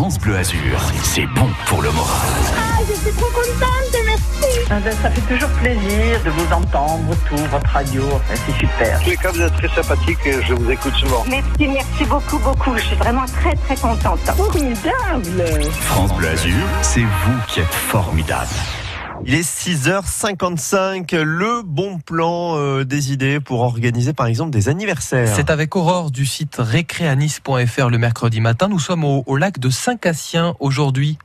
[0.00, 2.26] France Bleu Azur, c'est bon pour le moral.
[2.56, 4.58] Ah, je suis trop contente, merci.
[4.70, 8.98] Ah ben, ça fait toujours plaisir de vous entendre, tout, votre radio, enfin, c'est super.
[8.98, 11.22] tous les cas, vous êtes très sympathique et je vous écoute souvent.
[11.28, 12.74] Merci, merci beaucoup, beaucoup.
[12.78, 14.20] Je suis vraiment très, très contente.
[14.20, 18.48] Formidable France Bleu Azur, c'est vous qui êtes formidable.
[19.26, 25.34] Il est 6h55, le bon plan euh, des idées pour organiser par exemple des anniversaires.
[25.34, 28.68] C'est avec Aurore du site récréanis.fr le mercredi matin.
[28.68, 31.18] Nous sommes au, au lac de Saint-Cassien aujourd'hui.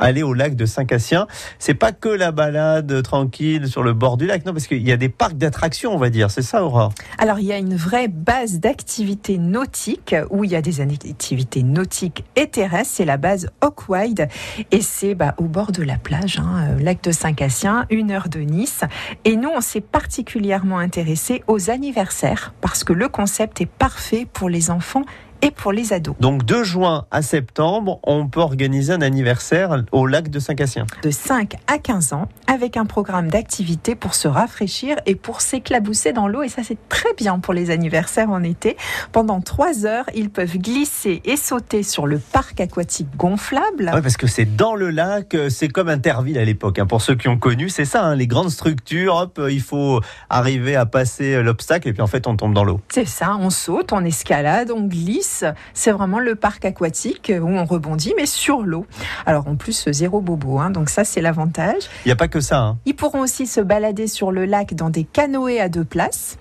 [0.00, 1.26] Aller au lac de Saint-Cassien,
[1.58, 4.92] c'est pas que la balade tranquille sur le bord du lac, non, parce qu'il y
[4.92, 6.92] a des parcs d'attractions, on va dire, c'est ça Aurore?
[7.18, 11.62] Alors, il y a une vraie base d'activités nautiques où il y a des activités
[11.62, 12.92] nautiques et terrestres.
[12.94, 14.28] C'est la base Hawkwide
[14.70, 18.28] et c'est bah, au bord de la plage, hein, euh, lac de Saint-Cassien, une heure
[18.28, 18.82] de Nice.
[19.26, 24.48] Et nous, on s'est particulièrement intéressé aux anniversaires parce que le concept est parfait pour
[24.48, 25.04] les enfants
[25.42, 26.14] et pour les ados.
[26.20, 30.86] Donc de juin à septembre, on peut organiser un anniversaire au lac de Saint-Cassien.
[31.02, 36.12] De 5 à 15 ans, avec un programme d'activités pour se rafraîchir et pour s'éclabousser
[36.12, 36.42] dans l'eau.
[36.42, 38.76] Et ça, c'est très bien pour les anniversaires en été.
[39.12, 43.88] Pendant 3 heures, ils peuvent glisser et sauter sur le parc aquatique gonflable.
[43.92, 46.78] Ah Ouais, parce que c'est dans le lac, euh, c'est comme Interville à l'époque.
[46.78, 46.86] hein.
[46.86, 49.14] Pour ceux qui ont connu, c'est ça, hein, les grandes structures.
[49.16, 52.54] Hop, euh, il faut arriver à passer euh, l'obstacle et puis en fait on tombe
[52.54, 52.80] dans l'eau.
[52.92, 55.29] C'est ça, on saute, on escalade, on glisse.
[55.74, 58.86] C'est vraiment le parc aquatique où on rebondit, mais sur l'eau.
[59.26, 61.82] Alors en plus, zéro bobo, hein, donc ça c'est l'avantage.
[62.04, 62.58] Il n'y a pas que ça.
[62.60, 62.78] hein.
[62.86, 66.36] Ils pourront aussi se balader sur le lac dans des canoës à deux places,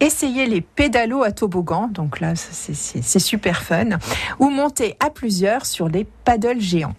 [0.00, 3.90] essayer les pédalos à toboggan, donc là c'est- super fun,
[4.38, 6.94] ou monter à plusieurs sur les paddles géants.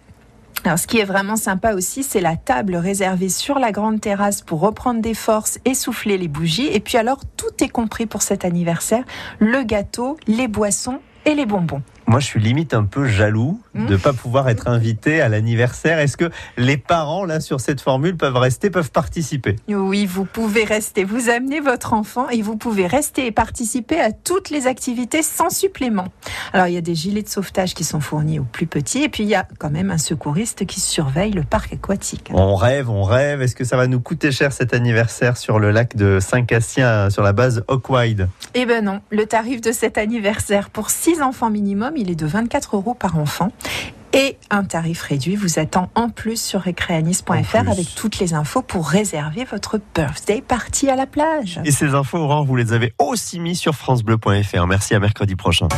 [0.64, 4.42] Alors, ce qui est vraiment sympa aussi, c'est la table réservée sur la grande terrasse
[4.42, 6.66] pour reprendre des forces et souffler les bougies.
[6.66, 9.04] Et puis alors, tout est compris pour cet anniversaire
[9.38, 11.82] le gâteau, les boissons et les bonbons.
[12.06, 15.98] Moi, je suis limite un peu jaloux de ne pas pouvoir être invité à l'anniversaire.
[15.98, 19.56] Est-ce que les parents, là, sur cette formule, peuvent rester, peuvent participer?
[19.68, 21.04] Oui, vous pouvez rester.
[21.04, 25.50] Vous amenez votre enfant et vous pouvez rester et participer à toutes les activités sans
[25.50, 26.06] supplément.
[26.52, 29.08] Alors, il y a des gilets de sauvetage qui sont fournis aux plus petits et
[29.08, 32.30] puis il y a quand même un secouriste qui surveille le parc aquatique.
[32.32, 33.42] On rêve, on rêve.
[33.42, 37.22] Est-ce que ça va nous coûter cher cet anniversaire sur le lac de Saint-Cassien, sur
[37.22, 41.95] la base Hawkwide Eh ben non, le tarif de cet anniversaire pour 6 enfants minimum,
[41.96, 43.50] il est de 24 euros par enfant.
[44.12, 46.62] Et un tarif réduit vous attend en plus sur
[47.64, 47.68] plus.
[47.68, 51.60] avec toutes les infos pour réserver votre birthday party à la plage.
[51.64, 54.66] Et ces infos, Aurore, vous les avez aussi mis sur FranceBleu.fr.
[54.66, 55.68] Merci à mercredi prochain.